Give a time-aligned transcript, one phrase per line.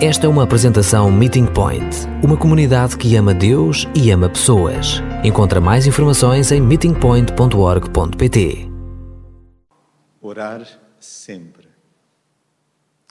[0.00, 5.00] Esta é uma apresentação Meeting Point, uma comunidade que ama Deus e ama pessoas.
[5.24, 8.68] Encontra mais informações em meetingpoint.org.pt.
[10.20, 11.68] Orar sempre,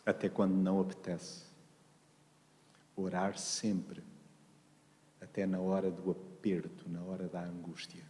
[0.05, 1.43] até quando não apetece.
[2.95, 4.01] Orar sempre,
[5.19, 8.05] até na hora do aperto, na hora da angústia.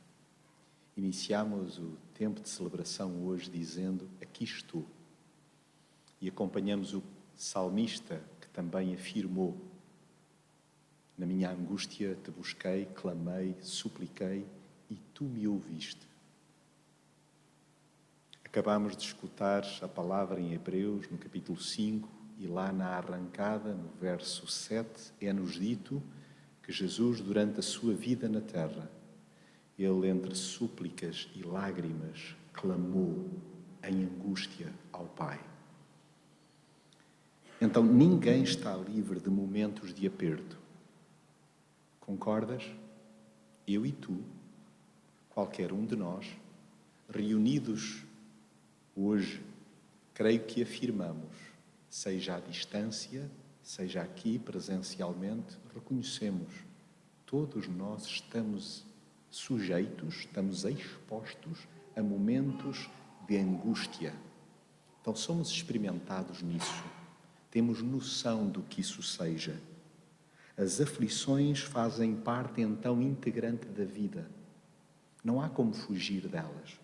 [0.96, 4.86] Iniciamos o tempo de celebração hoje dizendo: Aqui estou.
[6.22, 7.02] E acompanhamos o
[7.36, 8.22] salmista
[8.58, 9.56] também afirmou:
[11.16, 14.48] Na minha angústia te busquei, clamei, supliquei
[14.90, 16.08] e tu me ouviste.
[18.44, 22.10] Acabamos de escutar a palavra em Hebreus, no capítulo 5,
[22.40, 26.02] e lá na arrancada, no verso 7, é-nos dito
[26.64, 28.92] que Jesus, durante a sua vida na terra,
[29.78, 33.30] ele, entre súplicas e lágrimas, clamou
[33.84, 35.40] em angústia ao Pai.
[37.60, 40.58] Então ninguém está livre de momentos de aperto.
[42.00, 42.64] Concordas?
[43.68, 44.22] Eu e tu,
[45.32, 46.28] qualquer um de nós,
[47.10, 48.04] reunidos
[48.96, 49.44] hoje,
[50.14, 51.36] creio que afirmamos,
[51.90, 53.30] seja à distância,
[53.64, 56.54] seja aqui presencialmente, reconhecemos,
[57.26, 58.86] todos nós estamos
[59.32, 62.88] sujeitos, estamos expostos a momentos
[63.28, 64.14] de angústia.
[65.02, 66.84] Então somos experimentados nisso
[67.50, 69.60] temos noção do que isso seja.
[70.58, 74.30] As aflições fazem parte então integrante da vida.
[75.24, 76.80] Não há como fugir delas.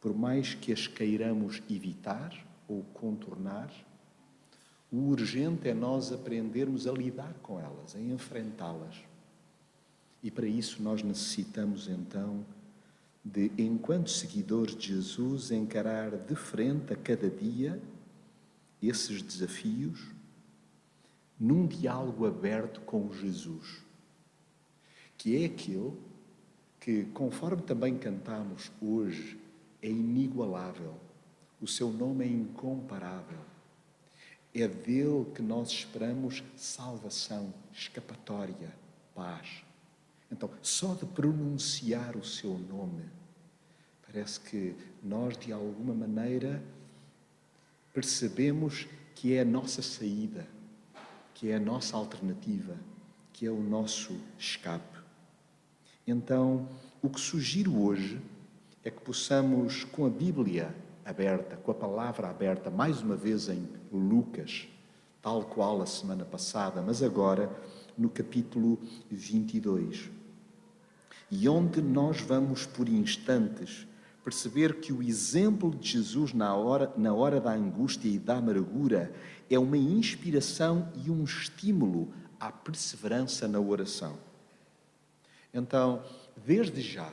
[0.00, 2.34] Por mais que as queiramos evitar
[2.66, 3.70] ou contornar,
[4.90, 8.96] o urgente é nós aprendermos a lidar com elas, a enfrentá-las.
[10.22, 12.44] E para isso nós necessitamos então
[13.24, 17.80] de, enquanto seguidores de Jesus, encarar de frente a cada dia
[18.82, 20.00] esses desafios
[21.38, 23.82] num diálogo aberto com Jesus,
[25.16, 25.92] que é aquele
[26.78, 29.38] que, conforme também cantamos hoje,
[29.82, 30.94] é inigualável,
[31.60, 33.38] o seu nome é incomparável.
[34.54, 38.74] É dele que nós esperamos salvação, escapatória,
[39.14, 39.62] paz.
[40.30, 43.04] Então, só de pronunciar o seu nome,
[44.06, 46.62] parece que nós, de alguma maneira,
[47.92, 50.46] percebemos que é a nossa saída,
[51.34, 52.76] que é a nossa alternativa,
[53.32, 54.98] que é o nosso escape.
[56.06, 56.68] Então,
[57.02, 58.20] o que sugiro hoje
[58.84, 60.74] é que possamos, com a Bíblia
[61.04, 64.68] aberta, com a palavra aberta, mais uma vez em Lucas,
[65.22, 67.50] tal qual a semana passada, mas agora
[67.96, 68.78] no capítulo
[69.10, 70.10] 22,
[71.30, 73.86] e onde nós vamos por instantes
[74.30, 79.12] perceber que o exemplo de Jesus na hora, na hora da angústia e da amargura
[79.50, 84.16] é uma inspiração e um estímulo à perseverança na oração.
[85.52, 86.04] Então,
[86.46, 87.12] desde já,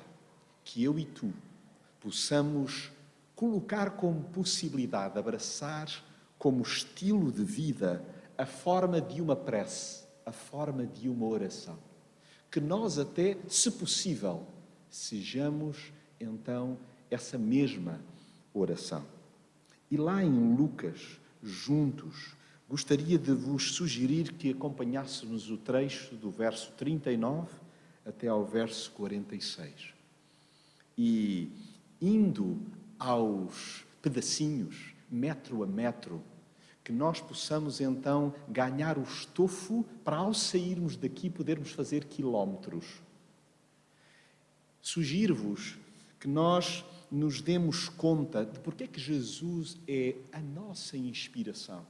[0.64, 1.34] que eu e tu
[2.00, 2.92] possamos
[3.36, 5.88] colocar como possibilidade, abraçar
[6.38, 8.06] como estilo de vida
[8.38, 11.80] a forma de uma prece, a forma de uma oração.
[12.52, 14.46] Que nós, até, se possível,
[14.88, 16.78] sejamos então
[17.10, 18.02] essa mesma
[18.54, 19.06] oração.
[19.90, 22.36] E lá em Lucas, juntos,
[22.70, 27.48] gostaria de vos sugerir que acompanhássemos o trecho do verso 39
[28.06, 29.94] até ao verso 46.
[30.98, 31.52] E
[32.02, 32.60] indo
[33.00, 36.22] aos pedacinhos, metro a metro,
[36.84, 42.86] que nós possamos então ganhar o estofo para, ao sairmos daqui, podermos fazer quilómetros.
[44.82, 45.78] Sugiro-vos
[46.18, 51.86] que nós nos demos conta de porque é que Jesus é a nossa inspiração.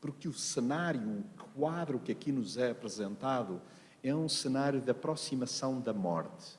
[0.00, 3.60] Porque o cenário, o quadro que aqui nos é apresentado,
[4.02, 6.58] é um cenário de aproximação da morte.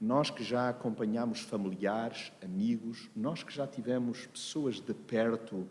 [0.00, 5.68] Nós que já acompanhamos familiares, amigos, nós que já tivemos pessoas de perto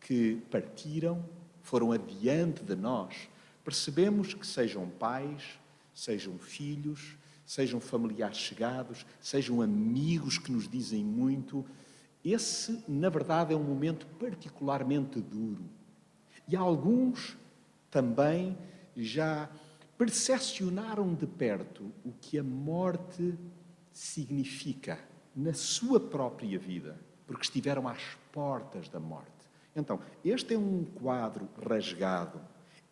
[0.00, 1.24] que partiram,
[1.60, 3.28] foram adiante de nós,
[3.64, 5.58] percebemos que sejam pais,
[5.92, 11.64] sejam filhos, sejam familiares chegados, sejam amigos que nos dizem muito.
[12.24, 15.64] Esse, na verdade, é um momento particularmente duro.
[16.48, 17.36] E alguns
[17.90, 18.56] também
[18.96, 19.48] já
[19.96, 23.34] percepcionaram de perto o que a morte
[23.92, 24.98] significa
[25.34, 28.02] na sua própria vida, porque estiveram às
[28.32, 29.30] portas da morte.
[29.74, 32.40] Então, este é um quadro rasgado,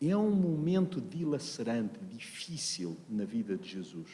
[0.01, 4.11] é um momento dilacerante, difícil na vida de Jesus.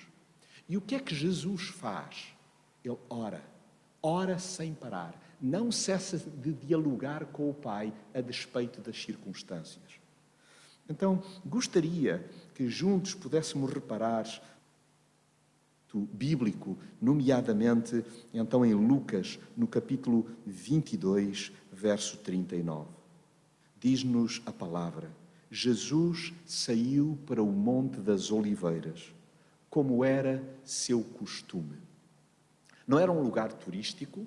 [0.68, 2.28] E o que é que Jesus faz?
[2.84, 3.42] Ele ora,
[4.02, 9.98] ora sem parar, não cessa de dialogar com o Pai a despeito das circunstâncias.
[10.88, 14.26] Então, gostaria que juntos pudéssemos reparar
[16.12, 22.88] bíblico, nomeadamente então em Lucas, no capítulo 22, verso 39.
[23.80, 25.10] Diz-nos a palavra:
[25.50, 29.12] Jesus saiu para o Monte das Oliveiras,
[29.78, 31.78] como era seu costume.
[32.84, 34.26] Não era um lugar turístico,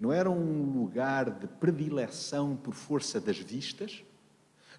[0.00, 4.02] não era um lugar de predileção por força das vistas,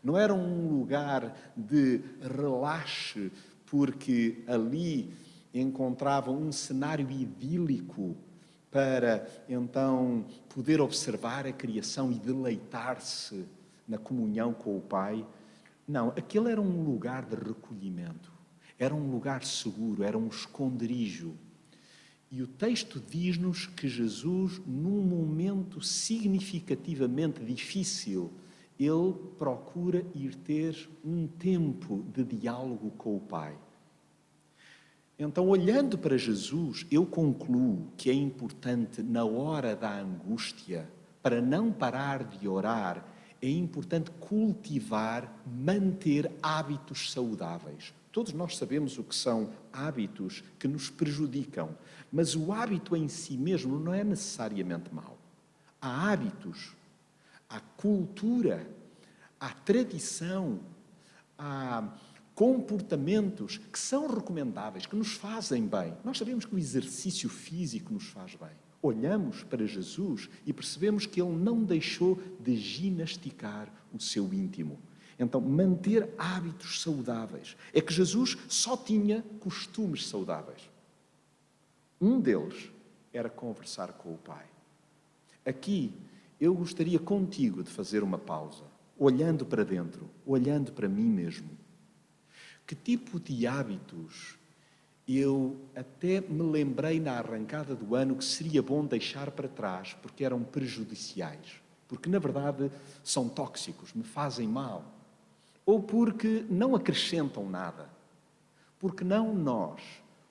[0.04, 3.31] não era um lugar de relaxe,
[3.66, 5.13] porque ali
[5.54, 8.18] encontravam um cenário idílico
[8.69, 13.45] para então poder observar a criação e deleitar-se
[13.88, 15.25] na comunhão com o Pai.
[15.88, 18.37] Não, aquele era um lugar de recolhimento,
[18.77, 21.33] era um lugar seguro, era um esconderijo.
[22.29, 28.31] E o texto diz-nos que Jesus, num momento significativamente difícil,
[28.77, 33.57] ele procura ir ter um tempo de diálogo com o Pai.
[35.18, 40.88] Então, olhando para Jesus, eu concluo que é importante, na hora da angústia,
[41.23, 43.03] para não parar de orar,
[43.41, 47.94] é importante cultivar, manter hábitos saudáveis.
[48.18, 51.78] Todos nós sabemos o que são hábitos que nos prejudicam,
[52.12, 55.19] mas o hábito em si mesmo não é necessariamente mau.
[55.80, 56.75] Há hábitos,
[57.48, 58.68] há cultura,
[59.40, 60.60] há tradição,
[61.38, 61.96] há
[62.34, 65.94] comportamentos que são recomendáveis, que nos fazem bem.
[66.04, 68.58] Nós sabemos que o exercício físico nos faz bem.
[68.81, 74.80] Olhamos para Jesus e percebemos que ele não deixou de ginasticar o seu íntimo.
[75.19, 77.58] Então, manter hábitos saudáveis.
[77.74, 80.69] É que Jesus só tinha costumes saudáveis.
[82.00, 82.69] Um deles
[83.12, 84.46] era conversar com o Pai.
[85.46, 85.92] Aqui,
[86.40, 88.64] eu gostaria contigo de fazer uma pausa,
[88.98, 91.50] olhando para dentro, olhando para mim mesmo
[92.68, 94.38] que tipo de hábitos
[95.08, 100.25] eu até me lembrei na arrancada do ano que seria bom deixar para trás, porque
[100.25, 102.69] eram prejudiciais, porque na verdade
[103.06, 104.84] são tóxicos, me fazem mal,
[105.68, 107.88] ou porque não acrescentam nada.
[108.80, 109.80] Porque não nós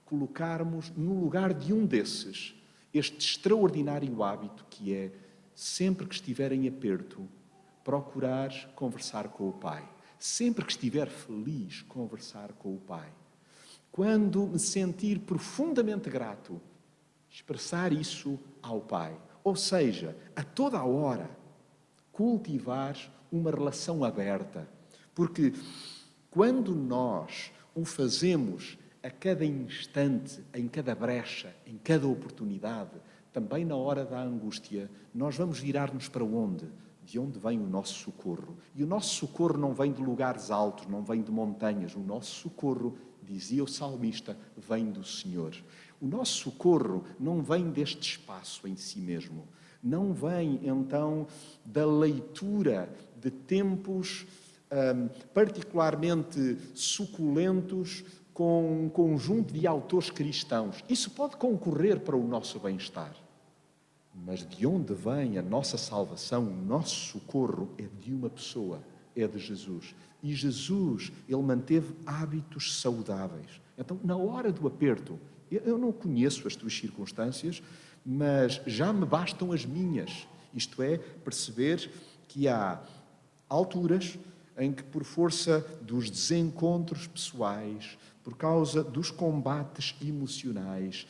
[0.05, 2.61] colocarmos no lugar de um desses
[2.93, 5.12] este extraordinário hábito que é,
[5.55, 7.29] sempre que estiver em aperto,
[7.85, 9.88] procurar conversar com o Pai
[10.19, 13.12] sempre que estiver feliz, conversar com o Pai.
[13.93, 16.61] Quando me sentir profundamente grato,
[17.31, 19.17] expressar isso ao Pai.
[19.43, 21.31] Ou seja, a toda a hora,
[22.12, 22.97] cultivar
[23.31, 24.69] uma relação aberta.
[25.16, 25.54] Porque
[26.30, 33.00] quando nós o fazemos a cada instante, em cada brecha, em cada oportunidade,
[33.32, 36.66] também na hora da angústia, nós vamos virar-nos para onde?
[37.06, 38.56] de onde vem o nosso socorro.
[38.74, 41.94] E o nosso socorro não vem de lugares altos, não vem de montanhas.
[41.94, 45.54] O nosso socorro, dizia o salmista, vem do Senhor.
[46.00, 49.46] O nosso socorro não vem deste espaço em si mesmo.
[49.80, 51.28] Não vem, então,
[51.64, 54.26] da leitura de tempos
[54.70, 60.84] um, particularmente suculentos com um conjunto de autores cristãos.
[60.88, 63.14] Isso pode concorrer para o nosso bem-estar.
[64.14, 68.82] Mas de onde vem a nossa salvação, o nosso socorro, é de uma pessoa,
[69.14, 69.94] é de Jesus.
[70.22, 73.61] E Jesus, ele manteve hábitos saudáveis.
[73.78, 75.18] Então, na hora do aperto,
[75.50, 77.62] eu não conheço as tuas circunstâncias,
[78.04, 80.26] mas já me bastam as minhas.
[80.52, 81.90] Isto é, perceber
[82.28, 82.82] que há
[83.49, 84.18] alturas
[84.58, 91.06] em que, por força dos desencontros pessoais, por causa dos combates emocionais,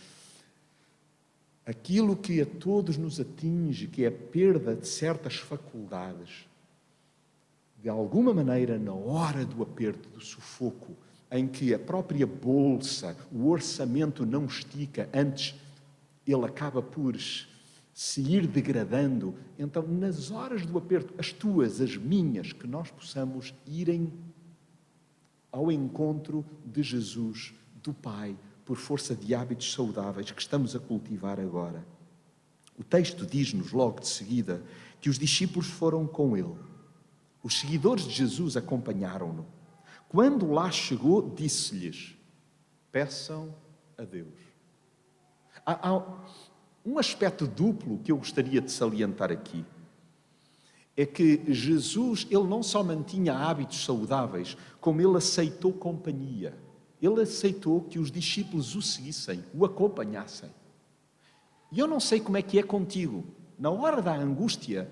[1.64, 6.46] aquilo que a todos nos atinge, que é a perda de certas faculdades,
[7.82, 10.96] de alguma maneira, na hora do aperto, do sufoco,
[11.30, 15.54] em que a própria bolsa, o orçamento não estica, antes
[16.26, 17.16] ele acaba por
[17.96, 19.34] se ir degradando.
[19.58, 24.12] Então, nas horas do aperto, as tuas, as minhas, que nós possamos irem
[25.50, 28.36] ao encontro de Jesus, do Pai,
[28.66, 31.86] por força de hábitos saudáveis que estamos a cultivar agora.
[32.78, 34.62] O texto diz-nos logo de seguida
[35.00, 36.54] que os discípulos foram com ele.
[37.42, 39.46] Os seguidores de Jesus acompanharam-no.
[40.06, 42.14] Quando lá chegou, disse-lhes:
[42.92, 43.54] Peçam
[43.96, 44.34] a Deus.
[45.64, 45.92] Há, há
[46.86, 49.64] um aspecto duplo que eu gostaria de salientar aqui.
[50.96, 56.56] É que Jesus, ele não só mantinha hábitos saudáveis, como ele aceitou companhia.
[57.02, 60.48] Ele aceitou que os discípulos o seguissem, o acompanhassem.
[61.72, 63.24] E eu não sei como é que é contigo,
[63.58, 64.90] na hora da angústia,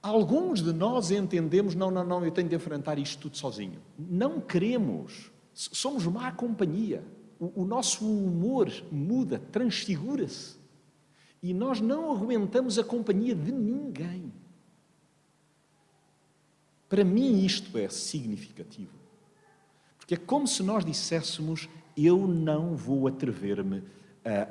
[0.00, 3.80] alguns de nós entendemos: não, não, não, eu tenho de enfrentar isto tudo sozinho.
[3.98, 5.30] Não queremos.
[5.52, 7.04] Somos má companhia.
[7.38, 10.55] O, o nosso humor muda, transfigura-se.
[11.46, 14.32] E nós não aguentamos a companhia de ninguém.
[16.88, 18.90] Para mim, isto é significativo.
[19.96, 23.84] Porque é como se nós disséssemos: eu não vou atrever-me
[24.24, 24.48] a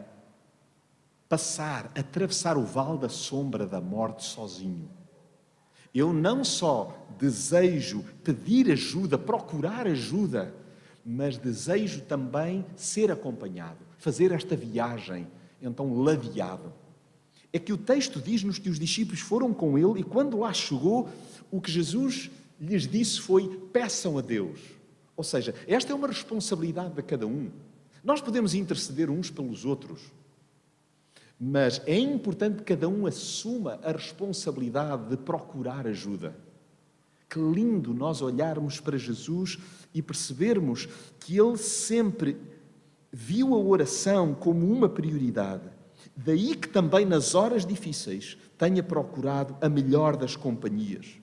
[1.28, 4.90] passar, atravessar o vale da sombra da morte sozinho.
[5.94, 10.56] Eu não só desejo pedir ajuda, procurar ajuda,
[11.06, 15.28] mas desejo também ser acompanhado, fazer esta viagem,
[15.62, 16.85] então ladeado.
[17.56, 21.08] É que o texto diz-nos que os discípulos foram com ele e quando lá chegou,
[21.50, 24.60] o que Jesus lhes disse foi: peçam a Deus.
[25.16, 27.50] Ou seja, esta é uma responsabilidade de cada um.
[28.04, 30.02] Nós podemos interceder uns pelos outros,
[31.40, 36.36] mas é importante que cada um assuma a responsabilidade de procurar ajuda.
[37.30, 39.58] Que lindo nós olharmos para Jesus
[39.94, 40.90] e percebermos
[41.22, 42.36] que Ele sempre
[43.14, 45.75] viu a oração como uma prioridade.
[46.16, 51.18] Daí que também nas horas difíceis tenha procurado a melhor das companhias.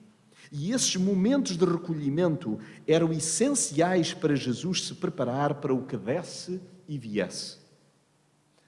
[0.51, 6.61] E esses momentos de recolhimento eram essenciais para Jesus se preparar para o que desse
[6.87, 7.57] e viesse.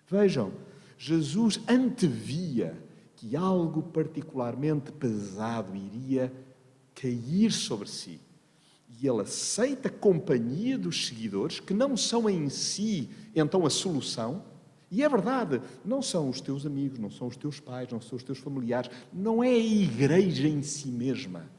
[0.10, 0.52] Vejam,
[0.98, 2.76] Jesus antevia
[3.16, 6.34] que algo particularmente pesado iria
[6.94, 8.20] cair sobre si.
[8.90, 14.44] E ele aceita a companhia dos seguidores, que não são em si então a solução.
[14.92, 18.16] E é verdade, não são os teus amigos, não são os teus pais, não são
[18.16, 21.50] os teus familiares, não é a igreja em si mesma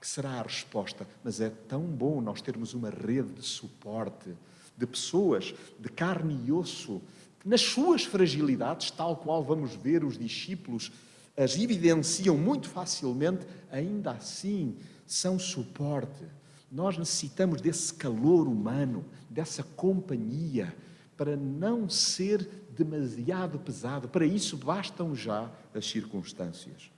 [0.00, 4.34] que será a resposta, mas é tão bom nós termos uma rede de suporte,
[4.76, 7.00] de pessoas de carne e osso
[7.42, 10.92] nas suas fragilidades, tal qual vamos ver os discípulos
[11.36, 16.24] as evidenciam muito facilmente, ainda assim são suporte.
[16.70, 20.74] Nós necessitamos desse calor humano, dessa companhia,
[21.16, 24.08] para não ser demasiado pesado.
[24.08, 26.90] Para isso bastam já as circunstâncias.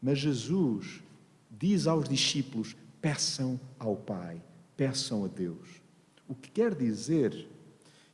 [0.00, 1.02] Mas Jesus
[1.50, 4.42] diz aos discípulos: peçam ao Pai,
[4.76, 5.80] peçam a Deus.
[6.28, 7.48] O que quer dizer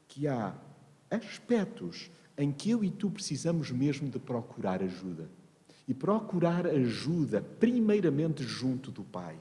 [0.09, 0.54] que há
[1.11, 5.28] aspectos em que eu e tu precisamos mesmo de procurar ajuda.
[5.87, 9.38] E procurar ajuda, primeiramente, junto do Pai.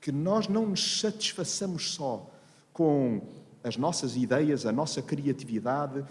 [0.00, 2.30] Que nós não nos satisfaçamos só
[2.72, 3.22] com
[3.62, 6.04] as nossas ideias, a nossa criatividade,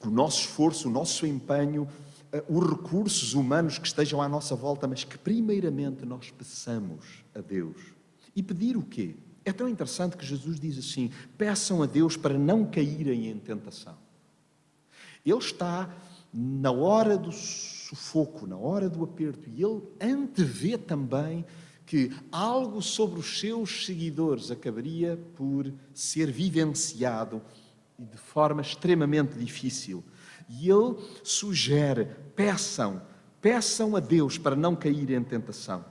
[0.00, 1.88] o nosso esforço, o nosso empenho,
[2.32, 7.40] eh, os recursos humanos que estejam à nossa volta, mas que primeiramente nós peçamos a
[7.40, 7.76] Deus.
[8.34, 9.16] E pedir o quê?
[9.44, 13.96] É tão interessante que Jesus diz assim: peçam a Deus para não caírem em tentação.
[15.24, 15.94] Ele está
[16.32, 21.44] na hora do sufoco, na hora do aperto, e ele antevê também
[21.86, 27.42] que algo sobre os seus seguidores acabaria por ser vivenciado
[27.98, 30.02] de forma extremamente difícil.
[30.48, 33.02] E ele sugere: peçam,
[33.40, 35.84] peçam a Deus para não cair em tentação.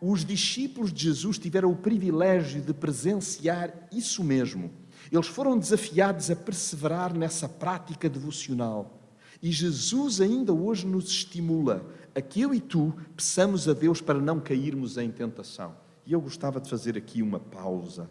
[0.00, 4.70] Os discípulos de Jesus tiveram o privilégio de presenciar isso mesmo.
[5.12, 8.98] Eles foram desafiados a perseverar nessa prática devocional.
[9.42, 14.20] E Jesus ainda hoje nos estimula a que eu e tu peçamos a Deus para
[14.20, 15.76] não cairmos em tentação.
[16.06, 18.10] E eu gostava de fazer aqui uma pausa.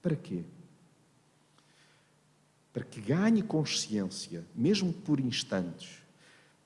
[0.00, 0.44] Para quê?
[2.72, 6.02] Para que ganhe consciência, mesmo por instantes,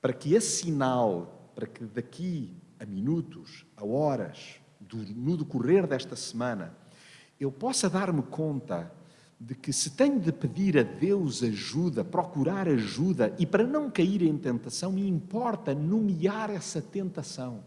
[0.01, 4.59] para que esse sinal, para que daqui a minutos, a horas,
[5.15, 6.75] no decorrer desta semana,
[7.39, 8.91] eu possa dar-me conta
[9.39, 14.23] de que se tenho de pedir a Deus ajuda, procurar ajuda, e para não cair
[14.23, 17.63] em tentação, me importa nomear essa tentação,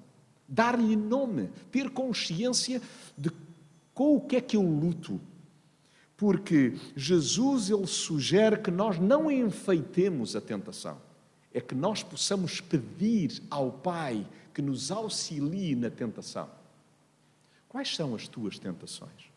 [0.49, 2.83] dar-lhe nome, ter consciência
[3.17, 3.31] de
[3.95, 5.21] com o que é que eu luto.
[6.17, 10.99] Porque Jesus ele sugere que nós não enfeitemos a tentação,
[11.53, 16.49] é que nós possamos pedir ao Pai que nos auxilie na tentação.
[17.69, 19.30] Quais são as tuas tentações?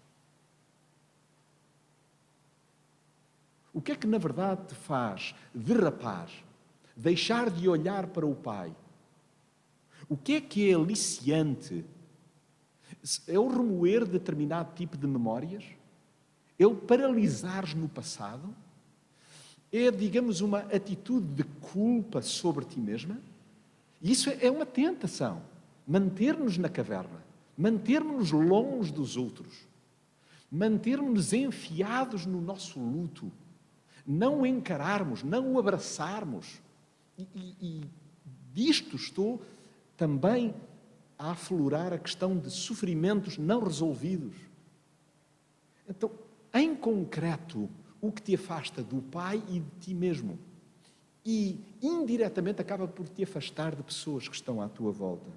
[3.74, 6.30] O que é que na verdade te faz derrapar,
[6.96, 8.74] deixar de olhar para o Pai?
[10.08, 11.84] O que é que é aliciante?
[13.28, 15.64] É o remoer determinado tipo de memórias?
[16.60, 18.54] É o paralisares no passado?
[19.72, 23.20] É, digamos, uma atitude de culpa sobre ti mesma?
[24.00, 25.42] Isso é uma tentação.
[25.88, 27.24] Manter-nos na caverna,
[27.58, 29.54] manter-nos longe dos outros,
[30.52, 33.32] manter-nos enfiados no nosso luto,
[34.06, 36.62] não o encararmos, não o abraçarmos
[37.18, 37.82] e, e, e
[38.54, 39.42] disto estou
[39.96, 40.54] também
[41.18, 44.36] a aflorar a questão de sofrimentos não resolvidos.
[45.88, 46.12] Então,
[46.54, 47.70] em concreto,
[48.02, 50.38] o que te afasta do Pai e de ti mesmo.
[51.26, 55.32] E indiretamente acaba por te afastar de pessoas que estão à tua volta.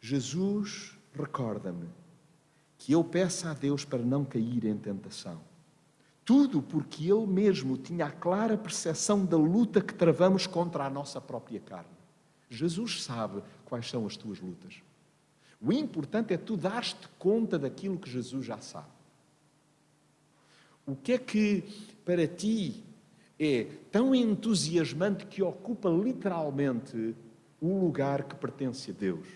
[0.00, 1.86] Jesus recorda-me
[2.78, 5.40] que eu peça a Deus para não cair em tentação.
[6.26, 11.20] Tudo porque Ele mesmo tinha a clara percepção da luta que travamos contra a nossa
[11.20, 11.86] própria carne.
[12.50, 14.82] Jesus sabe quais são as tuas lutas.
[15.62, 18.88] O importante é tu dar-te conta daquilo que Jesus já sabe.
[20.84, 21.62] O que é que
[22.04, 22.82] para ti
[23.38, 27.14] é tão entusiasmante que ocupa literalmente
[27.62, 29.28] um lugar que pertence a Deus?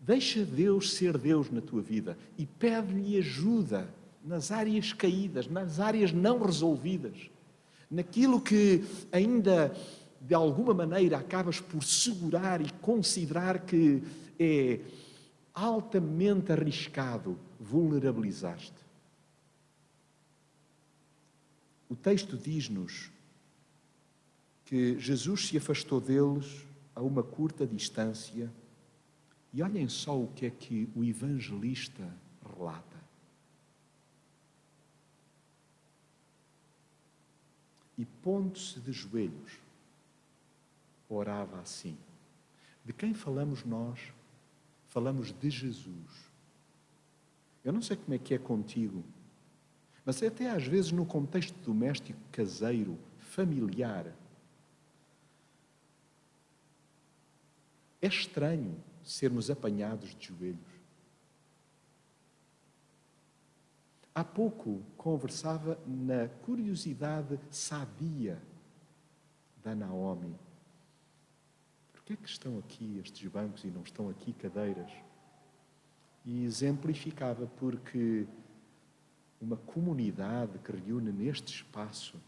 [0.00, 3.88] Deixa Deus ser Deus na tua vida e pede-lhe ajuda
[4.24, 7.30] nas áreas caídas, nas áreas não resolvidas,
[7.90, 9.74] naquilo que ainda
[10.20, 14.02] de alguma maneira acabas por segurar e considerar que
[14.38, 14.80] é
[15.52, 18.72] altamente arriscado vulnerabilizar-te.
[21.88, 23.10] O texto diz-nos
[24.64, 26.64] que Jesus se afastou deles
[26.94, 28.50] a uma curta distância
[29.52, 32.08] e olhem só o que é que o evangelista
[32.56, 32.91] relata.
[38.02, 39.60] E pondo-se de joelhos,
[41.08, 41.96] orava assim.
[42.84, 44.12] De quem falamos nós?
[44.88, 46.28] Falamos de Jesus.
[47.64, 49.04] Eu não sei como é que é contigo,
[50.04, 54.12] mas até às vezes no contexto doméstico, caseiro, familiar,
[58.00, 60.71] é estranho sermos apanhados de joelhos.
[64.14, 68.42] Há pouco conversava na curiosidade sadia
[69.64, 70.34] da Naomi.
[71.92, 74.90] Por que é que estão aqui estes bancos e não estão aqui cadeiras?
[76.26, 78.26] E exemplificava porque
[79.40, 82.20] uma comunidade que reúne neste espaço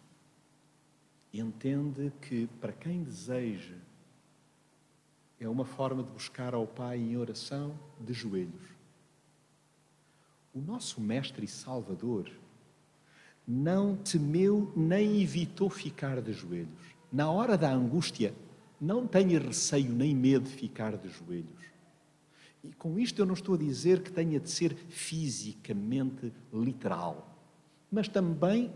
[1.33, 3.77] entende que para quem deseja
[5.38, 8.73] é uma forma de buscar ao Pai em oração de joelhos.
[10.55, 12.31] O nosso Mestre e Salvador
[13.47, 16.95] não temeu nem evitou ficar de joelhos.
[17.12, 18.33] Na hora da angústia,
[18.81, 21.64] não tenha receio nem medo de ficar de joelhos.
[22.62, 27.37] E com isto eu não estou a dizer que tenha de ser fisicamente literal,
[27.90, 28.73] mas também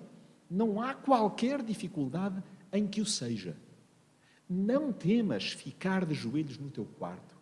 [0.50, 3.56] não há qualquer dificuldade em que o seja.
[4.50, 7.36] Não temas ficar de joelhos no teu quarto.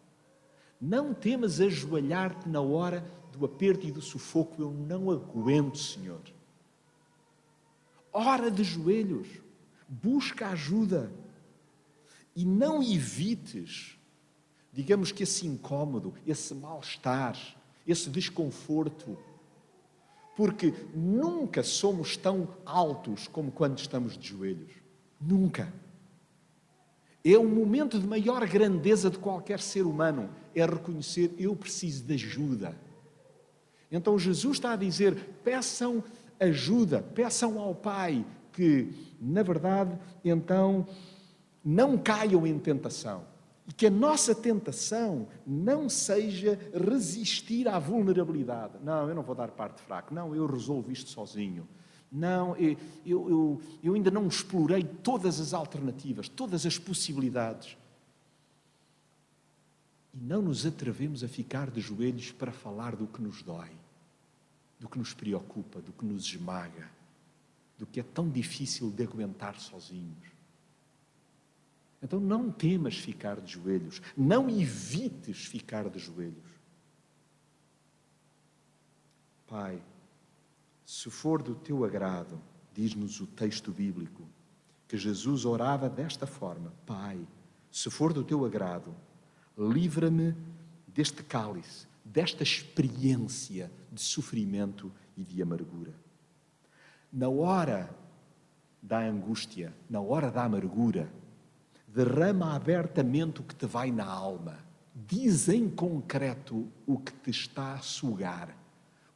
[0.79, 3.03] Não temas ajoelhar-te na hora
[3.37, 4.61] do aperto e do sufoco.
[4.63, 6.21] Eu não aguento, Senhor.
[8.13, 9.29] Ora de joelhos.
[9.89, 11.13] Busca ajuda.
[12.35, 13.99] E não evites,
[14.73, 17.37] digamos que esse incômodo, esse mal-estar,
[17.87, 19.17] esse desconforto.
[20.37, 24.73] Porque nunca somos tão altos como quando estamos de joelhos.
[25.21, 25.73] Nunca.
[27.25, 32.15] É o momento de maior grandeza de qualquer ser humano, é reconhecer eu preciso de
[32.15, 32.86] ajuda.
[33.91, 36.03] Então Jesus está a dizer: peçam
[36.39, 38.89] ajuda, peçam ao Pai que,
[39.21, 40.87] na verdade, então
[41.65, 43.25] não caiam em tentação.
[43.69, 48.75] E que a nossa tentação não seja resistir à vulnerabilidade.
[48.83, 50.15] Não, eu não vou dar parte fraca.
[50.15, 51.69] Não, eu resolvo isto sozinho.
[52.11, 57.77] Não, eu, eu, eu ainda não explorei todas as alternativas, todas as possibilidades.
[60.17, 63.71] E não nos atrevemos a ficar de joelhos para falar do que nos dói,
[64.81, 66.91] do que nos preocupa, do que nos esmaga,
[67.77, 70.27] do que é tão difícil de aguentar sozinhos.
[72.03, 76.57] Então não temas ficar de joelhos, não evites ficar de joelhos.
[79.47, 79.83] Pai,
[80.83, 82.41] se for do teu agrado,
[82.73, 84.27] diz-nos o texto bíblico,
[84.89, 87.21] que Jesus orava desta forma: Pai,
[87.71, 88.95] se for do teu agrado,
[89.57, 90.35] livra-me
[90.87, 95.95] deste cálice, desta experiência de sofrimento e de amargura.
[97.13, 97.91] Na hora
[98.83, 101.11] da angústia, na hora da amargura,
[101.89, 104.59] derrama abertamente o que te vai na alma.
[104.95, 108.57] Diz em concreto o que te está a sugar,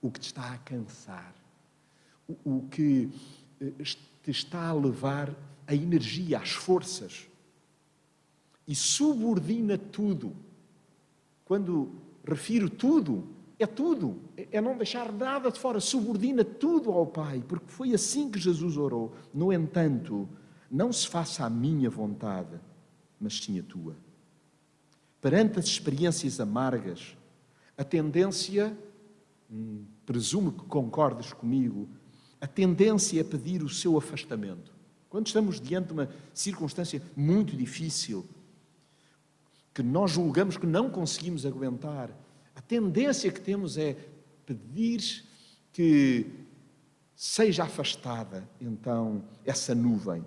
[0.01, 1.35] o que te está a cansar
[2.45, 3.11] o que
[3.61, 3.73] eh,
[4.23, 5.35] te está a levar
[5.67, 7.29] a energia, as forças.
[8.71, 10.33] E subordina tudo.
[11.45, 11.91] Quando
[12.25, 13.27] refiro tudo,
[13.59, 14.21] é tudo.
[14.37, 15.81] É, é não deixar nada de fora.
[15.81, 19.13] Subordina tudo ao Pai, porque foi assim que Jesus orou.
[19.35, 20.29] No entanto,
[20.71, 22.61] não se faça a minha vontade,
[23.19, 23.97] mas sim a tua.
[25.21, 27.17] Perante as experiências amargas,
[27.77, 28.79] a tendência,
[29.51, 31.89] hum, presumo que concordes comigo,
[32.41, 34.73] a tendência é pedir o seu afastamento.
[35.09, 38.25] Quando estamos diante de uma circunstância muito difícil,
[39.73, 42.11] que nós julgamos que não conseguimos aguentar,
[42.55, 43.97] a tendência que temos é
[44.45, 45.25] pedir
[45.73, 46.27] que
[47.15, 50.25] seja afastada então essa nuvem.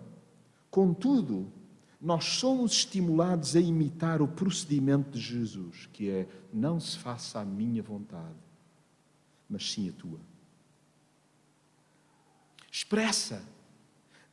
[0.69, 1.51] Contudo,
[1.99, 7.45] nós somos estimulados a imitar o procedimento de Jesus, que é: não se faça a
[7.45, 8.35] minha vontade,
[9.49, 10.19] mas sim a tua.
[12.71, 13.43] Expressa,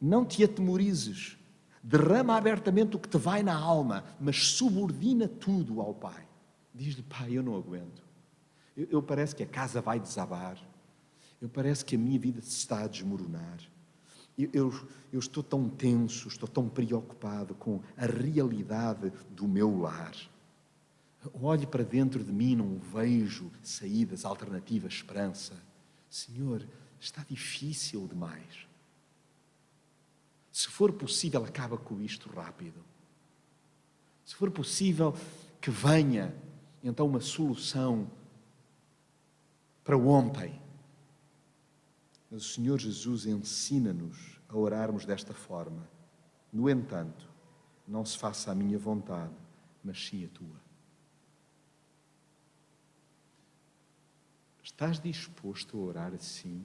[0.00, 1.36] não te atemorizes,
[1.82, 6.26] derrama abertamente o que te vai na alma, mas subordina tudo ao Pai.
[6.74, 8.02] Diz-lhe: Pai, eu não aguento.
[8.76, 10.58] Eu, eu parece que a casa vai desabar.
[11.40, 13.58] Eu parece que a minha vida se está a desmoronar.
[14.38, 20.14] Eu, eu, eu, estou tão tenso, estou tão preocupado com a realidade do meu lar.
[21.34, 25.54] Olhe para dentro de mim, não vejo saídas, alternativas, esperança.
[26.08, 26.66] Senhor,
[26.98, 28.69] está difícil demais.
[30.52, 32.84] Se for possível, acaba com isto rápido.
[34.24, 35.14] Se for possível,
[35.60, 36.34] que venha
[36.82, 38.10] então uma solução
[39.84, 40.60] para ontem.
[42.30, 45.88] Mas o Senhor Jesus ensina-nos a orarmos desta forma.
[46.52, 47.28] No entanto,
[47.86, 49.34] não se faça a minha vontade,
[49.82, 50.60] mas sim a tua.
[54.62, 56.64] Estás disposto a orar assim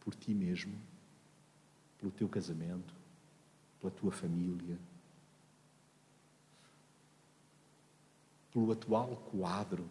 [0.00, 0.76] por ti mesmo,
[1.98, 2.97] pelo teu casamento,
[3.80, 4.78] pela tua família,
[8.52, 9.88] pelo atual quadro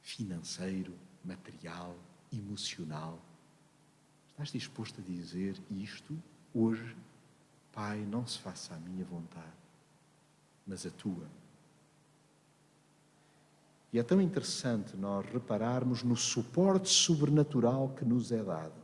[0.00, 1.96] financeiro, material,
[2.32, 3.18] emocional.
[4.28, 6.16] Estás disposto a dizer isto
[6.54, 6.96] hoje?
[7.72, 9.46] Pai, não se faça a minha vontade,
[10.66, 11.28] mas a tua.
[13.92, 18.74] E é tão interessante nós repararmos no suporte sobrenatural que nos é dado.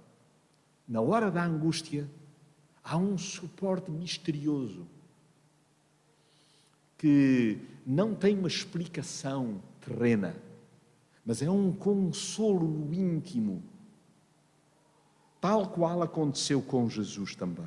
[0.87, 2.09] Na hora da angústia,
[2.87, 4.87] há um suporte misterioso
[6.97, 10.35] que não tem uma explicação terrena
[11.27, 13.61] mas é um consolo no íntimo,
[15.41, 17.67] tal qual aconteceu com Jesus também.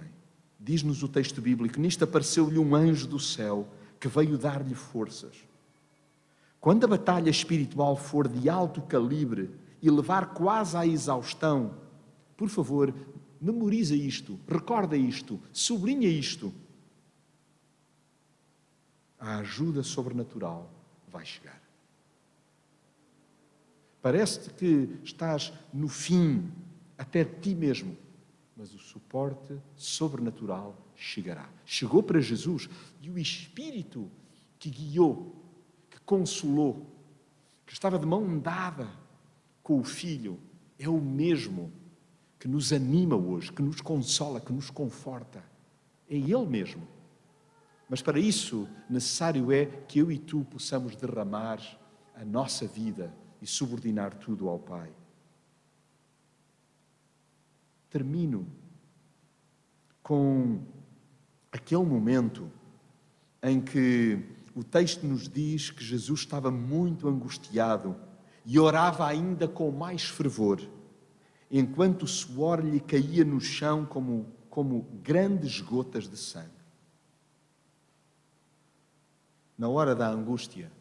[0.57, 3.67] Diz-nos o texto bíblico: nisto apareceu-lhe um anjo do céu
[3.99, 5.35] que veio dar-lhe forças.
[6.61, 9.49] Quando a batalha espiritual for de alto calibre
[9.81, 11.73] e levar quase à exaustão,
[12.37, 12.93] por favor,
[13.41, 16.53] memoriza isto, recorda isto, sublinha isto.
[19.19, 20.71] A ajuda sobrenatural
[21.07, 21.61] vai chegar.
[24.01, 26.49] Parece-te que estás no fim,
[26.97, 27.97] até ti mesmo,
[28.55, 31.49] mas o suporte sobrenatural chegará.
[31.65, 32.69] Chegou para Jesus
[33.01, 34.09] e o Espírito
[34.57, 35.35] que guiou,
[35.89, 36.85] que consolou,
[37.65, 38.89] que estava de mão dada
[39.61, 40.39] com o Filho,
[40.77, 41.71] é o mesmo
[42.39, 45.43] que nos anima hoje, que nos consola, que nos conforta.
[46.09, 46.87] É Ele mesmo.
[47.89, 51.59] Mas para isso, necessário é que eu e tu possamos derramar
[52.15, 54.91] a nossa vida e subordinar tudo ao Pai.
[57.89, 58.47] Termino
[60.03, 60.61] com
[61.51, 62.51] aquele momento
[63.41, 64.23] em que
[64.53, 67.95] o texto nos diz que Jesus estava muito angustiado
[68.45, 70.61] e orava ainda com mais fervor,
[71.49, 76.49] enquanto o suor lhe caía no chão como, como grandes gotas de sangue.
[79.57, 80.71] Na hora da angústia,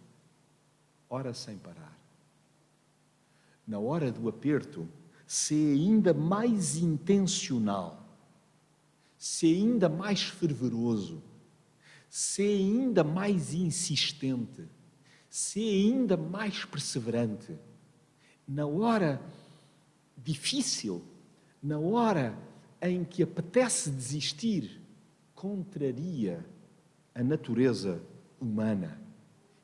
[1.08, 1.98] ora sem parar
[3.68, 4.88] na hora do aperto,
[5.26, 8.02] ser ainda mais intencional,
[9.18, 11.22] ser ainda mais fervoroso,
[12.08, 14.66] ser ainda mais insistente,
[15.28, 17.54] ser ainda mais perseverante.
[18.46, 19.20] Na hora
[20.28, 21.02] difícil,
[21.62, 22.38] na hora
[22.82, 24.78] em que apetece desistir,
[25.34, 26.44] contraria
[27.14, 28.02] a natureza
[28.38, 29.00] humana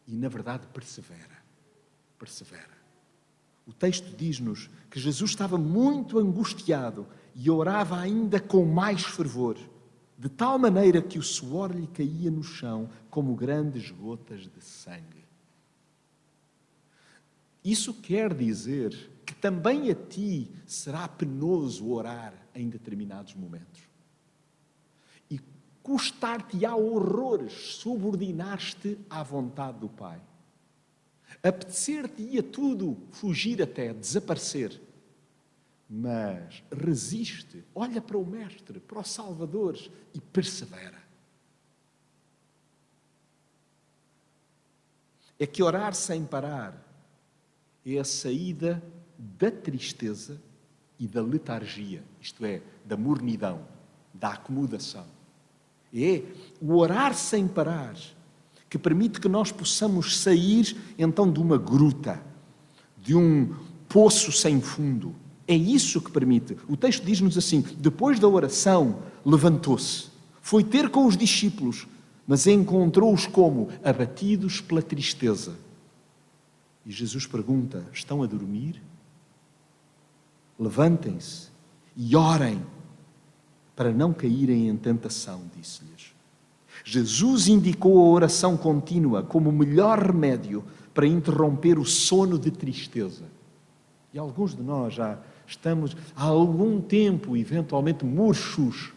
[0.07, 1.45] e, na verdade, persevera.
[2.19, 2.75] Persevera.
[3.67, 9.59] O texto diz-nos que Jesus estava muito angustiado e orava ainda com mais fervor,
[10.19, 15.25] de tal maneira que o suor lhe caía no chão como grandes gotas de sangue.
[17.63, 23.83] Isso quer dizer que também a ti será penoso orar em determinados momentos.
[25.31, 25.41] E
[25.83, 30.21] custar-te-á horrores subordinar-te à vontade do Pai
[31.43, 34.81] apetecer-te-ia tudo, fugir até, desaparecer.
[35.91, 39.77] Mas resiste, olha para o Mestre, para o Salvador
[40.15, 41.05] e persevera.
[45.39, 46.81] é que orar sem parar
[47.85, 48.83] é a saída
[49.19, 50.41] da tristeza
[50.99, 53.61] e da letargia, isto é, da mornidão,
[54.13, 55.07] da acomodação.
[55.93, 56.23] É
[56.61, 57.95] o orar sem parar
[58.69, 62.21] que permite que nós possamos sair então de uma gruta,
[63.01, 63.55] de um
[63.89, 65.15] poço sem fundo.
[65.47, 66.57] É isso que permite.
[66.67, 70.09] O texto diz-nos assim: depois da oração, levantou-se,
[70.41, 71.87] foi ter com os discípulos,
[72.27, 73.69] mas encontrou-os como?
[73.85, 75.55] Abatidos pela tristeza.
[76.85, 78.83] E Jesus pergunta: estão a dormir?
[80.59, 81.49] Levantem-se
[81.97, 82.65] e orem
[83.75, 86.15] para não caírem em tentação, disse-lhes.
[86.85, 93.25] Jesus indicou a oração contínua como o melhor remédio para interromper o sono de tristeza.
[94.13, 98.93] E alguns de nós já estamos há algum tempo, eventualmente, murchos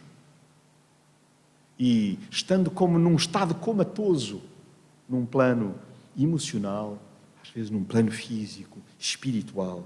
[1.78, 4.42] e estando como num estado comatoso,
[5.08, 5.74] num plano
[6.16, 6.98] emocional,
[7.42, 9.84] às vezes num plano físico, espiritual.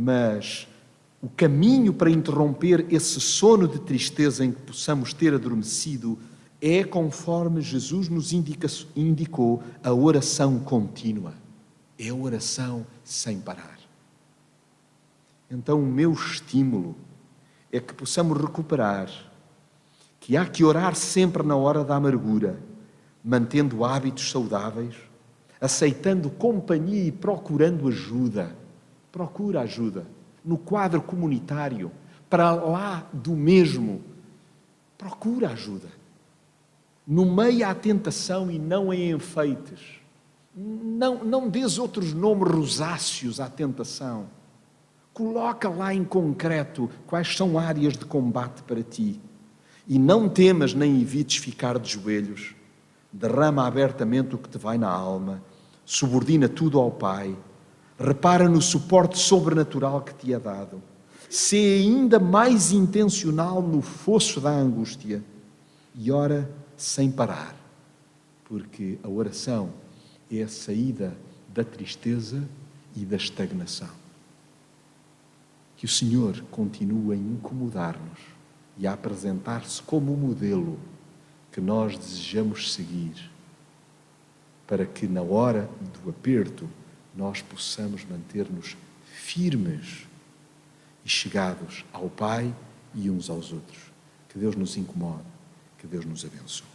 [0.00, 0.68] Mas
[1.20, 6.16] o caminho para interromper esse sono de tristeza em que possamos ter adormecido
[6.62, 11.34] é conforme Jesus nos indica, indicou a oração contínua.
[11.98, 13.76] É a oração sem parar.
[15.50, 16.94] Então, o meu estímulo
[17.72, 19.10] é que possamos recuperar
[20.20, 22.60] que há que orar sempre na hora da amargura,
[23.24, 24.94] mantendo hábitos saudáveis,
[25.60, 28.56] aceitando companhia e procurando ajuda.
[29.10, 30.06] Procura ajuda
[30.44, 31.90] no quadro comunitário,
[32.30, 34.02] para lá do mesmo.
[34.96, 35.88] Procura ajuda.
[37.06, 40.00] No meio à tentação e não em enfeites.
[40.54, 44.26] Não, não dês outros nomes rosáceos à tentação.
[45.12, 49.20] Coloca lá em concreto quais são áreas de combate para ti
[49.86, 52.54] e não temas nem evites ficar de joelhos.
[53.12, 55.42] Derrama abertamente o que te vai na alma,
[55.84, 57.34] subordina tudo ao Pai,
[57.98, 60.80] repara no suporte sobrenatural que te é dado.
[61.28, 65.22] Sê ainda mais intencional no fosso da angústia
[65.94, 67.54] e ora sem parar,
[68.44, 69.70] porque a oração
[70.30, 71.16] é a saída
[71.52, 72.48] da tristeza
[72.94, 73.90] e da estagnação.
[75.76, 78.20] Que o Senhor continue a incomodar-nos
[78.78, 80.78] e a apresentar-se como o modelo
[81.52, 83.30] que nós desejamos seguir,
[84.66, 85.68] para que na hora
[86.02, 86.68] do aperto
[87.18, 90.06] nós possamos manter-nos firmes
[91.04, 92.54] e chegados ao Pai
[92.94, 93.90] e uns aos outros.
[94.28, 95.24] Que Deus nos incomode,
[95.78, 96.67] que Deus nos abençoe.